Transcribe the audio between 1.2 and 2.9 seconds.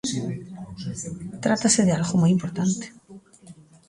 Trátase de algo moi importante.